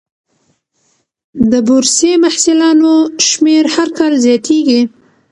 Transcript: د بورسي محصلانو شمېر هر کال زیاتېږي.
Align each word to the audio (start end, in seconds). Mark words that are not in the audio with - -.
د 1.51 1.53
بورسي 1.67 2.11
محصلانو 2.23 2.93
شمېر 3.27 3.63
هر 3.75 3.89
کال 3.97 4.13
زیاتېږي. 4.25 4.81